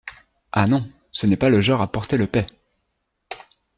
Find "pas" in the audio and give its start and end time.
1.37-1.49